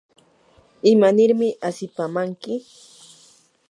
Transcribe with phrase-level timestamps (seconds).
[0.91, 2.53] ¿imanirmi asipamanki?